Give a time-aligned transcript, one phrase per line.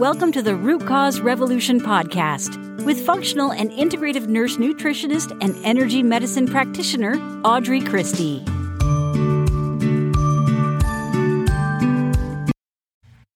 [0.00, 6.02] Welcome to the Root Cause Revolution podcast with functional and integrative nurse nutritionist and energy
[6.02, 8.38] medicine practitioner Audrey Christie.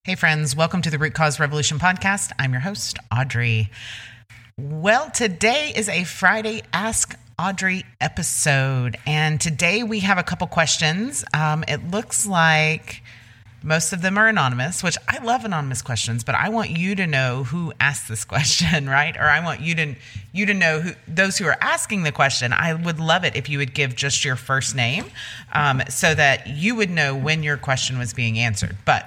[0.04, 2.32] Hey, friends, welcome to the Root Cause Revolution podcast.
[2.38, 3.68] I'm your host, Audrey.
[4.56, 11.26] Well, today is a Friday Ask Audrey episode, and today we have a couple questions.
[11.34, 13.02] Um, it looks like
[13.64, 17.06] most of them are anonymous, which I love anonymous questions, but I want you to
[17.06, 19.16] know who asked this question, right?
[19.16, 19.94] Or I want you to
[20.32, 22.52] you to know who those who are asking the question.
[22.52, 25.06] I would love it if you would give just your first name,
[25.52, 28.76] um, so that you would know when your question was being answered.
[28.84, 29.06] But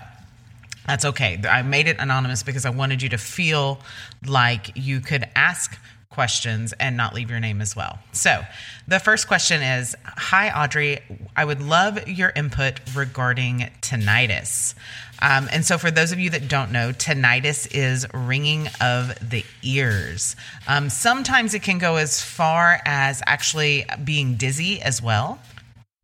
[0.88, 1.40] that's okay.
[1.48, 3.80] I made it anonymous because I wanted you to feel
[4.26, 5.78] like you could ask
[6.10, 8.00] questions and not leave your name as well.
[8.12, 8.42] So,
[8.88, 11.00] the first question is Hi, Audrey.
[11.38, 14.74] I would love your input regarding tinnitus.
[15.22, 19.46] Um, and so, for those of you that don't know, tinnitus is ringing of the
[19.62, 20.36] ears.
[20.68, 25.40] Um, sometimes it can go as far as actually being dizzy as well.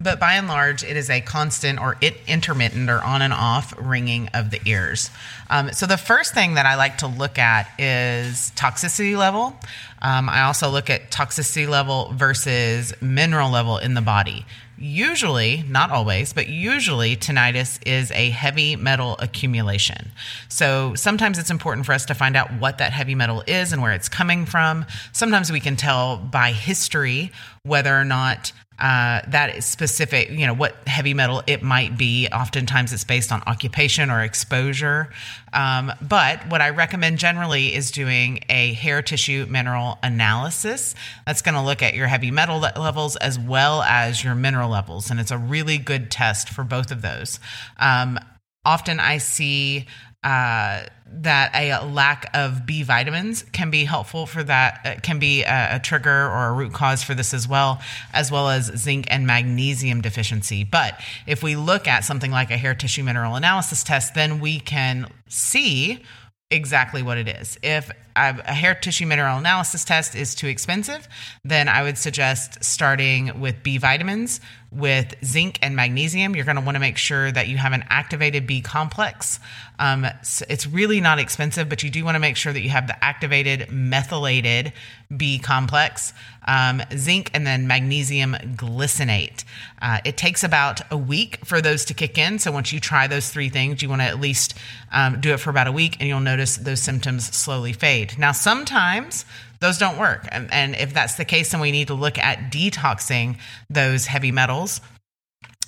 [0.03, 3.73] But by and large, it is a constant or it intermittent or on and off
[3.77, 5.09] ringing of the ears.
[5.49, 9.55] Um, so the first thing that I like to look at is toxicity level.
[10.01, 14.45] Um, I also look at toxicity level versus mineral level in the body.
[14.77, 20.11] Usually, not always, but usually tinnitus is a heavy metal accumulation.
[20.49, 23.81] So sometimes it's important for us to find out what that heavy metal is and
[23.81, 24.85] where it's coming from.
[25.13, 27.31] Sometimes we can tell by history
[27.61, 32.27] whether or not uh, that is specific, you know, what heavy metal it might be.
[32.27, 35.09] Oftentimes it's based on occupation or exposure.
[35.53, 40.95] Um, but what I recommend generally is doing a hair tissue mineral analysis.
[41.25, 45.11] That's going to look at your heavy metal levels as well as your mineral levels.
[45.11, 47.39] And it's a really good test for both of those.
[47.77, 48.19] Um,
[48.65, 49.87] often I see
[50.23, 55.43] uh, that a lack of B vitamins can be helpful for that, uh, can be
[55.43, 57.81] a, a, trigger or a root cause for this as well,
[58.13, 60.63] as well as zinc and magnesium deficiency.
[60.63, 64.59] But if we look at something like a hair tissue mineral analysis test, then we
[64.59, 66.01] can see
[66.49, 67.59] exactly what it is.
[67.61, 71.07] If a hair tissue mineral analysis test is too expensive,
[71.43, 74.39] then I would suggest starting with B vitamins,
[74.75, 76.35] with zinc and magnesium.
[76.35, 79.39] You're going to want to make sure that you have an activated B complex.
[79.79, 80.05] Um,
[80.49, 83.03] it's really not expensive, but you do want to make sure that you have the
[83.03, 84.73] activated methylated
[85.15, 86.13] B complex,
[86.47, 89.43] um, zinc, and then magnesium glycinate.
[89.81, 92.39] Uh, it takes about a week for those to kick in.
[92.39, 94.57] So once you try those three things, you want to at least
[94.91, 98.17] um, do it for about a week, and you'll notice those symptoms slowly fade.
[98.17, 99.25] Now, sometimes
[99.63, 100.27] those don't work.
[100.31, 103.37] And, and if that's the case, then we need to look at detoxing
[103.69, 104.81] those heavy metals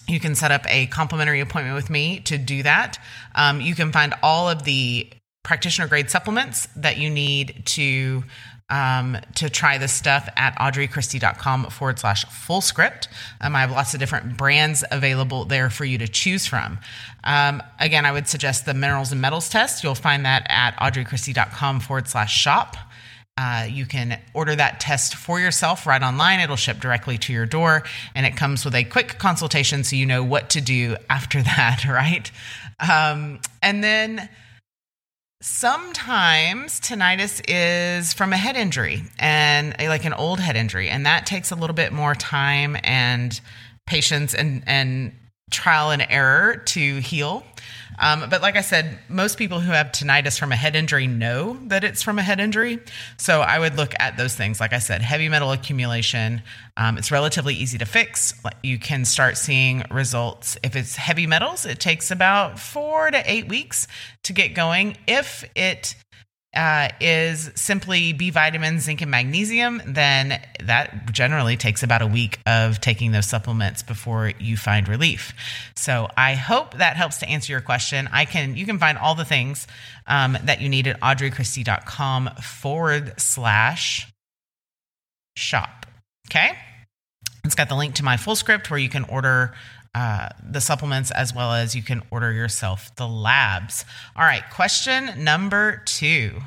[0.07, 2.97] you can set up a complimentary appointment with me to do that.
[3.33, 5.07] Um, you can find all of the
[5.43, 8.23] practitioner grade supplements that you need to
[8.67, 13.07] um, to try this stuff at audreychristie.com forward slash Fullscript.
[13.39, 16.79] Um, I have lots of different brands available there for you to choose from.
[17.23, 19.83] Um, again, I would suggest the minerals and metals test.
[19.83, 22.75] You'll find that at audreychristie.com forward slash shop.
[23.37, 26.39] Uh, you can order that test for yourself right online.
[26.39, 30.05] It'll ship directly to your door, and it comes with a quick consultation so you
[30.05, 32.31] know what to do after that, right?
[32.79, 34.29] Um, and then
[35.41, 41.25] sometimes tinnitus is from a head injury and like an old head injury, and that
[41.25, 43.41] takes a little bit more time and
[43.85, 45.11] patience and, and
[45.51, 47.43] trial and error to heal.
[47.99, 51.57] Um, but like I said, most people who have tinnitus from a head injury know
[51.67, 52.79] that it's from a head injury.
[53.17, 54.59] So I would look at those things.
[54.59, 56.41] Like I said, heavy metal accumulation.
[56.75, 58.33] Um, it's relatively easy to fix.
[58.63, 60.57] You can start seeing results.
[60.63, 63.87] If it's heavy metals, it takes about four to eight weeks
[64.23, 64.97] to get going.
[65.07, 65.95] If it
[66.55, 72.39] uh, is simply B vitamins, zinc, and magnesium, then that generally takes about a week
[72.45, 75.33] of taking those supplements before you find relief.
[75.75, 78.09] So I hope that helps to answer your question.
[78.11, 79.67] I can you can find all the things
[80.07, 84.11] um, that you need at audreychristie.com forward slash
[85.35, 85.85] shop.
[86.29, 86.57] Okay.
[87.43, 89.53] It's got the link to my Fullscript where you can order
[89.95, 93.85] uh, the supplements as well as you can order yourself the labs.
[94.17, 96.41] All right, question number two.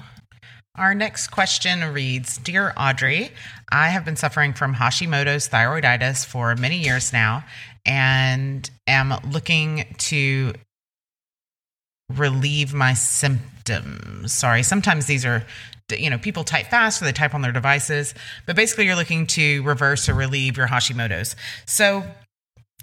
[0.76, 3.30] Our next question reads Dear Audrey,
[3.72, 7.42] I have been suffering from Hashimoto's thyroiditis for many years now
[7.86, 10.52] and am looking to
[12.14, 14.34] relieve my symptoms.
[14.34, 15.44] Sorry, sometimes these are
[15.90, 18.12] you know, people type fast or they type on their devices,
[18.44, 21.34] but basically you're looking to reverse or relieve your Hashimoto's.
[21.64, 22.04] So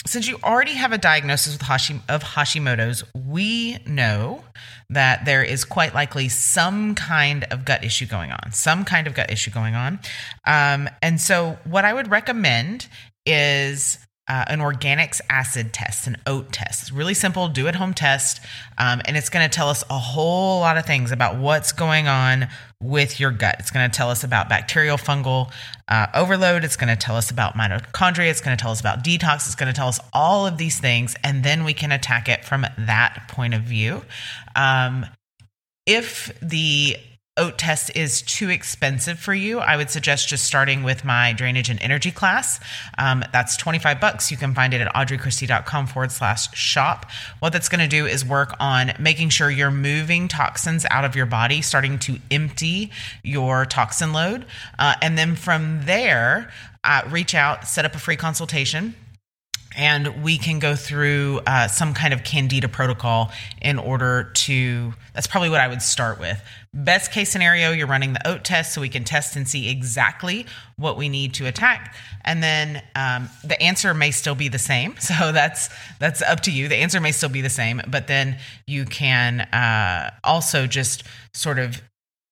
[0.06, 1.62] since you already have a diagnosis with
[2.10, 4.44] of Hashimoto's, we know
[4.90, 9.14] that there is quite likely some kind of gut issue going on, some kind of
[9.14, 10.00] gut issue going on.
[10.46, 12.88] Um, and so, what I would recommend
[13.26, 16.84] is uh, an organics acid test, an OAT test.
[16.84, 18.42] It's really simple, do at home test,
[18.78, 22.08] um, and it's going to tell us a whole lot of things about what's going
[22.08, 22.48] on
[22.82, 23.58] with your gut.
[23.60, 25.52] It's going to tell us about bacterial fungal
[25.88, 26.64] uh, overload.
[26.64, 28.30] It's going to tell us about mitochondria.
[28.30, 29.46] It's going to tell us about detox.
[29.46, 32.44] It's going to tell us all of these things, and then we can attack it
[32.44, 34.04] from that point of view.
[34.56, 35.06] Um,
[35.86, 36.98] if the
[37.38, 41.70] OAT test is too expensive for you, I would suggest just starting with my drainage
[41.70, 42.62] and energy class.
[42.98, 44.32] Um, that's 25 bucks.
[44.32, 47.12] You can find it at audreychristie.com forward slash shop.
[47.40, 51.14] What that's going to do is work on making sure you're moving toxins out of
[51.14, 52.92] your body, starting to empty
[53.22, 54.46] your toxin load.
[54.80, 56.50] Uh, and then from there,
[56.86, 58.96] uh, reach out, set up a free consultation
[59.76, 63.32] and we can go through uh, some kind of candida protocol
[63.62, 66.42] in order to that's probably what i would start with.
[66.74, 70.46] Best case scenario you're running the OAT test so we can test and see exactly
[70.76, 71.96] what we need to attack.
[72.26, 75.70] And then um, the answer may still be the same so that's
[76.00, 76.68] that's up to you.
[76.68, 78.38] The answer may still be the same but then
[78.68, 81.82] you can uh, also just sort of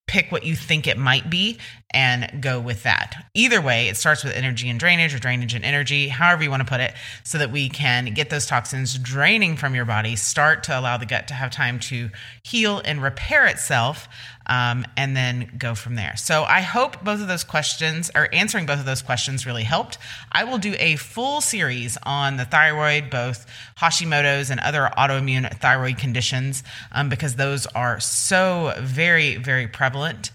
[0.07, 1.57] pick what you think it might be
[1.91, 3.27] and go with that.
[3.33, 6.61] Either way, it starts with energy and drainage or drainage and energy, however you want
[6.61, 10.63] to put it, so that we can get those toxins draining from your body, start
[10.63, 12.09] to allow the gut to have time to
[12.44, 14.07] heal and repair itself,
[14.48, 16.16] um, and then go from there.
[16.18, 19.98] So I hope both of those questions or answering both of those questions really helped.
[20.31, 23.45] I will do a full series on the thyroid, both
[23.78, 30.31] Hashimoto's and other autoimmune thyroid conditions, um, because those are so very, very prevalent.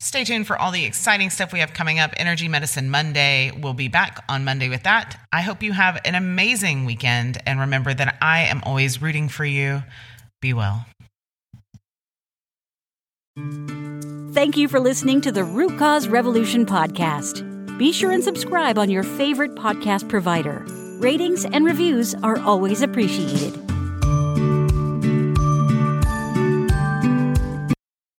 [0.00, 2.14] Stay tuned for all the exciting stuff we have coming up.
[2.16, 3.50] Energy Medicine Monday.
[3.50, 5.18] We'll be back on Monday with that.
[5.32, 7.42] I hope you have an amazing weekend.
[7.44, 9.82] And remember that I am always rooting for you.
[10.40, 10.86] Be well.
[14.32, 17.44] Thank you for listening to the Root Cause Revolution podcast.
[17.78, 20.64] Be sure and subscribe on your favorite podcast provider.
[21.00, 23.57] Ratings and reviews are always appreciated.